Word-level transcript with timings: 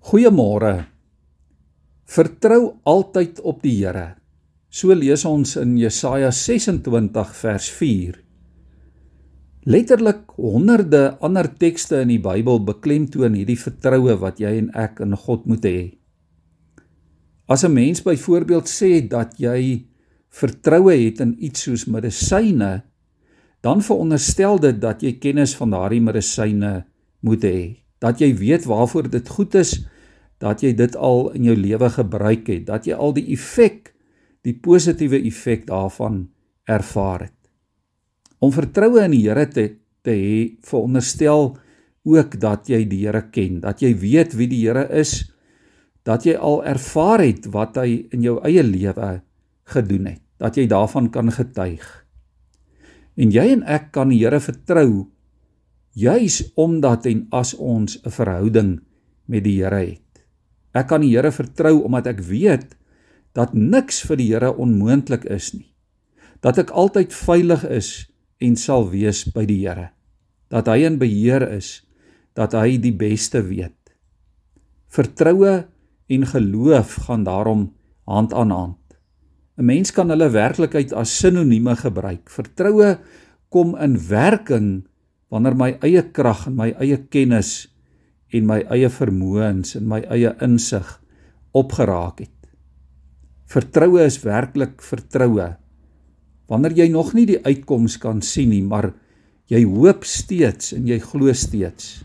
Goeiemôre. 0.00 0.86
Vertrou 2.08 2.80
altyd 2.88 3.40
op 3.44 3.58
die 3.60 3.74
Here. 3.82 4.14
So 4.72 4.94
lees 4.96 5.26
ons 5.28 5.58
in 5.60 5.74
Jesaja 5.76 6.30
26 6.32 7.34
vers 7.36 7.66
4. 7.76 8.14
Letterlik 9.68 10.32
honderde 10.40 11.18
ander 11.20 11.50
tekste 11.52 12.00
in 12.00 12.14
die 12.14 12.22
Bybel 12.22 12.62
beklemtoon 12.64 13.36
hierdie 13.36 13.58
vertroue 13.60 14.16
wat 14.22 14.40
jy 14.40 14.54
en 14.62 14.70
ek 14.72 15.02
in 15.04 15.12
God 15.20 15.44
moet 15.44 15.68
hê. 15.68 15.82
As 17.44 17.64
'n 17.64 17.74
mens 17.74 18.00
byvoorbeeld 18.00 18.72
sê 18.72 19.04
dat 19.06 19.36
jy 19.36 19.84
vertroue 20.30 20.96
het 20.96 21.20
in 21.20 21.36
iets 21.44 21.60
soos 21.68 21.84
medisyne, 21.84 22.82
dan 23.60 23.82
veronderstel 23.82 24.58
dit 24.58 24.80
dat 24.80 25.02
jy 25.02 25.18
kennis 25.20 25.54
van 25.54 25.70
daardie 25.70 26.00
medisyne 26.00 26.86
moet 27.20 27.44
hê 27.44 27.80
dat 28.00 28.20
jy 28.20 28.32
weet 28.38 28.66
waarvoor 28.68 29.10
dit 29.12 29.28
goed 29.28 29.54
is, 29.60 29.76
dat 30.40 30.64
jy 30.64 30.72
dit 30.76 30.96
al 30.96 31.28
in 31.36 31.50
jou 31.50 31.56
lewe 31.56 31.90
gebruik 31.92 32.48
het, 32.48 32.64
dat 32.68 32.88
jy 32.88 32.96
al 32.96 33.12
die 33.16 33.26
effek, 33.34 33.92
die 34.46 34.56
positiewe 34.56 35.20
effek 35.28 35.66
daarvan 35.68 36.24
ervaar 36.64 37.28
het. 37.28 37.36
Om 38.40 38.52
vertroue 38.54 39.04
in 39.04 39.12
die 39.12 39.26
Here 39.26 39.44
te 39.52 39.66
te 40.00 40.14
hê, 40.16 40.36
veronderstel 40.64 41.58
ook 42.08 42.38
dat 42.40 42.70
jy 42.72 42.86
die 42.88 43.02
Here 43.04 43.26
ken, 43.32 43.60
dat 43.60 43.82
jy 43.84 43.92
weet 44.00 44.32
wie 44.38 44.48
die 44.48 44.62
Here 44.64 44.86
is, 44.96 45.28
dat 46.08 46.24
jy 46.24 46.38
al 46.40 46.62
ervaar 46.64 47.20
het 47.20 47.50
wat 47.52 47.76
hy 47.76 48.06
in 48.14 48.24
jou 48.24 48.38
eie 48.48 48.64
lewe 48.64 49.18
gedoen 49.68 50.08
het, 50.14 50.22
dat 50.40 50.56
jy 50.56 50.64
daarvan 50.70 51.10
kan 51.12 51.28
getuig. 51.34 51.84
En 53.20 53.32
jy 53.34 53.50
en 53.52 53.66
ek 53.68 53.90
kan 53.92 54.08
die 54.08 54.22
Here 54.22 54.40
vertrou 54.40 55.10
juis 55.94 56.52
omdat 56.54 57.06
en 57.06 57.26
as 57.30 57.54
ons 57.54 57.98
'n 58.04 58.10
verhouding 58.10 58.80
met 59.26 59.44
die 59.44 59.62
Here 59.62 59.76
het. 59.76 60.24
Ek 60.74 60.86
kan 60.88 61.00
die 61.00 61.16
Here 61.16 61.32
vertrou 61.32 61.82
omdat 61.82 62.06
ek 62.06 62.20
weet 62.20 62.76
dat 63.32 63.54
niks 63.54 64.02
vir 64.06 64.16
die 64.16 64.30
Here 64.32 64.52
onmoontlik 64.56 65.24
is 65.24 65.52
nie. 65.54 65.74
Dat 66.40 66.58
ek 66.58 66.70
altyd 66.70 67.12
veilig 67.12 67.64
is 67.64 68.10
en 68.38 68.56
sal 68.56 68.90
wees 68.90 69.24
by 69.24 69.44
die 69.44 69.66
Here. 69.66 69.90
Dat 70.48 70.66
hy 70.66 70.84
in 70.86 70.98
beheer 70.98 71.42
is, 71.52 71.82
dat 72.34 72.52
hy 72.52 72.78
die 72.78 72.94
beste 72.94 73.42
weet. 73.42 73.76
Vertroue 74.90 75.66
en 76.10 76.26
geloof 76.26 77.06
gaan 77.06 77.24
daarom 77.24 77.72
hand 78.06 78.32
aan 78.32 78.50
hand. 78.50 78.78
'n 79.58 79.64
Mens 79.64 79.92
kan 79.92 80.08
hulle 80.08 80.30
werklikheid 80.30 80.92
as 80.92 81.18
sinonieme 81.18 81.76
gebruik. 81.76 82.30
Vertroue 82.30 82.98
kom 83.48 83.76
in 83.76 83.98
werking 84.08 84.86
wanneer 85.30 85.54
my 85.56 85.70
eie 85.86 86.02
krag 86.12 86.46
en 86.50 86.56
my 86.58 86.72
eie 86.82 86.98
kennis 87.10 87.68
en 88.34 88.46
my 88.46 88.60
eie 88.70 88.90
vermoëns 88.90 89.76
en 89.78 89.86
my 89.90 90.02
eie 90.10 90.34
insig 90.44 90.88
opgeraak 91.56 92.22
het. 92.24 92.36
Vertroue 93.50 94.04
is 94.06 94.20
werklik 94.22 94.82
vertroue. 94.82 95.48
Wanneer 96.50 96.76
jy 96.78 96.88
nog 96.92 97.14
nie 97.14 97.26
die 97.26 97.40
uitkoms 97.42 97.96
kan 98.02 98.22
sien 98.22 98.50
nie, 98.52 98.62
maar 98.62 98.92
jy 99.50 99.64
hoop 99.66 100.06
steeds 100.06 100.74
en 100.76 100.86
jy 100.86 101.00
glo 101.02 101.32
steeds. 101.34 102.04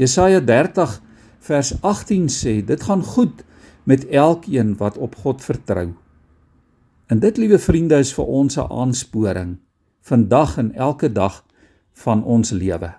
Jesaja 0.00 0.40
30 0.40 0.96
vers 1.44 1.74
18 1.84 2.30
sê, 2.32 2.54
dit 2.64 2.80
gaan 2.80 3.04
goed 3.04 3.44
met 3.84 4.06
elkeen 4.08 4.72
wat 4.80 4.96
op 4.96 5.16
God 5.20 5.44
vertrou. 5.44 5.90
En 7.12 7.20
dit 7.20 7.36
liewe 7.36 7.60
vriende 7.60 8.00
is 8.00 8.14
vir 8.16 8.24
ons 8.24 8.56
'n 8.56 8.72
aansporing 8.72 9.58
vandag 10.00 10.58
en 10.58 10.72
elke 10.72 11.12
dag 11.12 11.43
van 12.02 12.24
ons 12.24 12.50
lewe. 12.50 12.90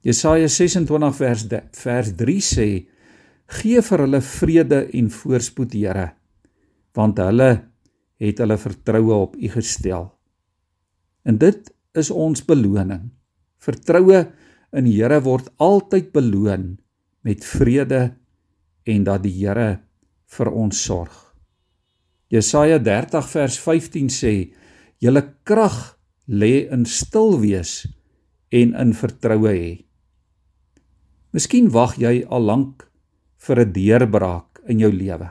Jesaja 0.00 0.48
26 0.48 1.16
vers 1.16 1.44
vers 1.82 2.12
3 2.16 2.36
sê: 2.40 2.68
Gee 3.60 3.82
vir 3.82 4.04
hulle 4.06 4.20
vrede 4.24 4.80
en 4.96 5.10
voorspoed, 5.10 5.74
Here, 5.74 6.06
want 6.96 7.18
hulle 7.18 7.50
het 8.20 8.40
hulle 8.40 8.56
vertroue 8.60 9.14
op 9.26 9.36
U 9.36 9.48
gestel. 9.52 10.08
En 11.24 11.38
dit 11.38 11.72
is 11.94 12.10
ons 12.10 12.44
beloning. 12.46 13.10
Vertroue 13.60 14.24
in 14.72 14.86
die 14.86 14.96
Here 15.00 15.20
word 15.24 15.50
altyd 15.58 16.12
beloon 16.14 16.78
met 17.26 17.44
vrede 17.44 18.14
en 18.88 19.04
dat 19.04 19.24
die 19.26 19.34
Here 19.42 19.80
vir 20.30 20.52
ons 20.54 20.80
sorg. 20.80 21.12
Jesaja 22.30 22.78
30 22.78 23.26
vers 23.34 23.58
15 23.58 24.12
sê: 24.14 24.34
Julle 25.02 25.24
krag 25.44 25.98
lê 26.30 26.70
in 26.70 26.86
stil 26.86 27.40
wees 27.42 27.88
en 28.54 28.74
in 28.78 28.94
vertroue 28.94 29.50
hê. 29.50 29.72
Miskien 31.34 31.70
wag 31.74 31.96
jy 31.98 32.22
al 32.30 32.46
lank 32.46 32.86
vir 33.42 33.66
'n 33.66 33.72
deurbraak 33.72 34.62
in 34.68 34.78
jou 34.78 34.92
lewe. 34.92 35.30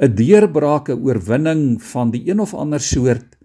'n 0.00 0.14
Deurbraak, 0.14 0.88
'n 0.88 1.02
oorwinning 1.04 1.82
van 1.82 2.10
die 2.10 2.24
een 2.28 2.40
of 2.40 2.54
ander 2.54 2.80
soort 2.80 3.36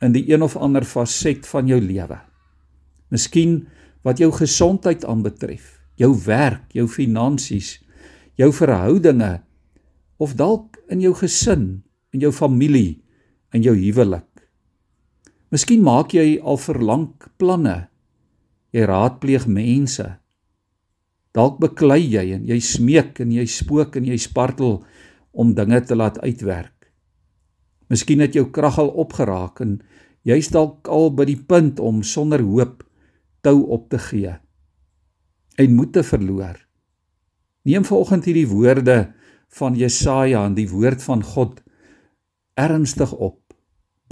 in 0.00 0.12
die 0.12 0.28
een 0.28 0.42
of 0.42 0.56
ander 0.56 0.84
faset 0.84 1.46
van 1.46 1.66
jou 1.66 1.80
lewe. 1.80 2.20
Miskien 3.10 3.68
wat 4.02 4.18
jou 4.18 4.30
gesondheid 4.32 5.04
aanbetref, 5.04 5.80
jou 5.96 6.12
werk, 6.26 6.72
jou 6.72 6.86
finansies, 6.88 7.80
jou 8.36 8.52
verhoudinge 8.52 9.42
of 10.18 10.34
dalk 10.34 10.76
in 10.88 11.00
jou 11.00 11.14
gesin, 11.14 11.82
in 12.12 12.20
jou 12.20 12.32
familie, 12.32 13.02
in 13.52 13.62
jou 13.62 13.74
huwelik. 13.74 14.35
Miskien 15.56 15.80
maak 15.80 16.10
jy 16.12 16.34
al 16.44 16.58
verlang 16.60 17.06
planne. 17.40 17.86
Jy 18.76 18.82
raadpleeg 18.90 19.46
mense. 19.48 20.04
Dalk 21.32 21.56
beklei 21.62 22.02
jy 22.02 22.24
en 22.34 22.44
jy 22.44 22.58
smeek 22.60 23.22
en 23.24 23.32
jy 23.32 23.46
spook 23.48 23.96
en 23.96 24.04
jy 24.04 24.18
spartel 24.20 24.82
om 25.32 25.54
dinge 25.56 25.80
te 25.88 25.96
laat 25.96 26.20
uitwerk. 26.20 26.90
Miskien 27.88 28.20
het 28.20 28.36
jou 28.36 28.50
krag 28.52 28.76
al 28.82 28.92
opgeraak 29.00 29.64
en 29.64 29.78
jy's 30.28 30.52
dalk 30.52 30.92
al 30.92 31.08
by 31.16 31.24
die 31.24 31.40
punt 31.40 31.80
om 31.80 32.04
sonder 32.04 32.44
hoop 32.44 32.84
tou 33.40 33.62
op 33.72 33.88
te 33.88 34.02
gee 34.10 34.36
en 35.56 35.76
moed 35.80 35.96
te 35.96 36.04
verloor. 36.04 36.60
Neem 37.64 37.88
vanoggend 37.88 38.28
hierdie 38.28 38.48
woorde 38.50 39.06
van 39.56 39.80
Jesaja 39.80 40.44
en 40.44 40.58
die 40.58 40.68
woord 40.68 41.00
van 41.00 41.24
God 41.24 41.62
ernstig 42.60 43.16
op. 43.16 43.40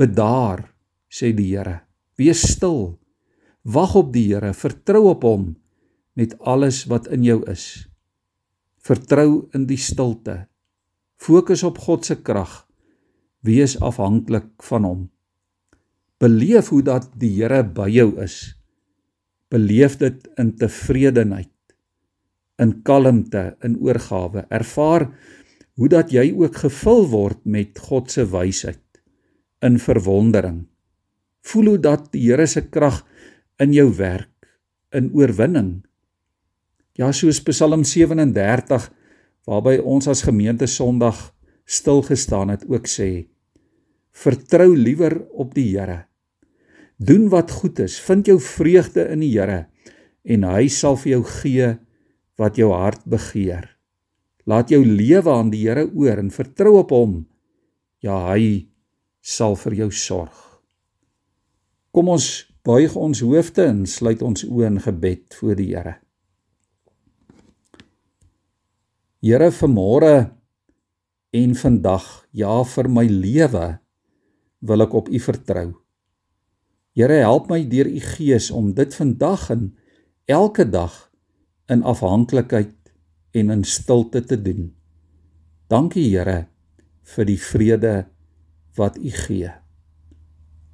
Bedaar 0.01 0.71
sê 1.15 1.31
die 1.37 1.53
Here. 1.53 1.85
Wees 2.19 2.43
stil. 2.55 2.97
Wag 3.63 3.95
op 3.99 4.13
die 4.15 4.27
Here, 4.33 4.53
vertrou 4.57 5.07
op 5.13 5.27
hom 5.27 5.53
met 6.19 6.35
alles 6.43 6.85
wat 6.91 7.09
in 7.15 7.25
jou 7.27 7.41
is. 7.51 7.87
Vertrou 8.85 9.47
in 9.55 9.69
die 9.71 9.79
stilte. 9.81 10.45
Fokus 11.19 11.65
op 11.67 11.79
God 11.83 12.07
se 12.07 12.19
krag. 12.23 12.65
Wees 13.47 13.77
afhanklik 13.83 14.51
van 14.67 14.87
hom. 14.89 15.01
Beleef 16.23 16.71
hoe 16.75 16.83
dat 16.87 17.11
die 17.21 17.33
Here 17.39 17.63
by 17.65 17.89
jou 17.93 18.13
is. 18.23 18.55
Beleef 19.53 19.99
dit 20.01 20.19
in 20.41 20.55
tevredenheid, 20.59 21.53
in 22.59 22.81
kalmte, 22.87 23.53
in 23.63 23.77
oorgawe. 23.79 24.47
Ervaar 24.51 25.07
hoe 25.79 25.89
dat 25.91 26.11
jy 26.15 26.31
ook 26.35 26.59
gevul 26.65 27.07
word 27.11 27.43
met 27.47 27.79
God 27.87 28.11
se 28.11 28.25
wysheid 28.31 28.81
in 29.65 29.79
verwondering 29.83 30.65
Voel 31.45 31.75
hoe 31.75 31.81
dat 31.81 32.09
die 32.15 32.25
Here 32.29 32.47
se 32.49 32.65
krag 32.69 33.03
in 33.61 33.75
jou 33.77 33.91
werk 33.99 34.31
in 34.95 35.11
oorwinning. 35.13 35.83
Ja, 36.95 37.11
soos 37.13 37.43
Psalm 37.43 37.83
37 37.85 38.89
waarby 39.49 39.79
ons 39.83 40.09
as 40.09 40.25
gemeente 40.25 40.69
Sondag 40.71 41.35
stil 41.67 42.03
gestaan 42.07 42.53
het 42.55 42.65
ook 42.71 42.89
sê: 42.89 43.27
Vertrou 44.15 44.73
liewer 44.77 45.19
op 45.35 45.55
die 45.57 45.73
Here. 45.75 46.05
Doen 46.97 47.29
wat 47.29 47.51
goed 47.51 47.81
is, 47.83 47.99
vind 48.01 48.31
jou 48.31 48.39
vreugde 48.41 49.09
in 49.11 49.25
die 49.25 49.33
Here 49.35 49.67
en 50.25 50.47
hy 50.49 50.69
sal 50.73 50.97
vir 50.97 51.19
jou 51.19 51.25
gee 51.43 51.75
wat 52.41 52.57
jou 52.57 52.71
hart 52.73 53.03
begeer. 53.05 53.69
Laat 54.49 54.71
jou 54.73 54.81
lewe 54.85 55.31
aan 55.33 55.51
die 55.53 55.67
Here 55.67 55.89
oor 55.93 56.21
en 56.23 56.33
vertrou 56.33 56.79
op 56.81 56.95
hom. 56.95 57.25
Ja, 58.01 58.31
hy 58.33 58.69
sal 59.21 59.57
vir 59.61 59.83
jou 59.85 59.91
sorg. 59.93 60.54
Kom 61.95 62.09
ons 62.11 62.27
buig 62.67 62.97
ons 62.99 63.21
hoofde 63.23 63.63
en 63.71 63.85
sluit 63.87 64.23
ons 64.27 64.43
oë 64.43 64.67
in 64.67 64.81
gebed 64.83 65.37
voor 65.39 65.55
die 65.55 65.69
Here. 65.71 65.93
Here 69.23 69.47
vanmôre 69.55 70.15
en 71.39 71.55
vandag, 71.55 72.09
ja 72.35 72.57
vir 72.67 72.89
my 72.91 73.05
lewe 73.07 73.67
wil 74.67 74.83
ek 74.83 74.97
op 74.99 75.09
U 75.09 75.21
vertrou. 75.23 75.69
Here 76.99 77.21
help 77.23 77.47
my 77.53 77.61
deur 77.71 77.87
U 77.87 78.01
Gees 78.03 78.51
om 78.51 78.73
dit 78.75 78.95
vandag 78.95 79.47
en 79.55 79.69
elke 80.27 80.67
dag 80.67 80.97
in 81.71 81.85
afhanklikheid 81.87 82.75
en 83.39 83.55
in 83.55 83.63
stilte 83.63 84.25
te 84.27 84.41
doen. 84.41 84.73
Dankie 85.71 86.09
Here 86.11 86.49
vir 87.15 87.31
die 87.31 87.39
vrede 87.39 87.95
wat 88.75 88.99
U 88.99 89.15
gee. 89.15 89.55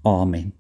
Amen. 0.09 0.60